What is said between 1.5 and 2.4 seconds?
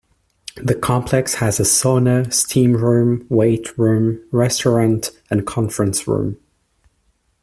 a sauna,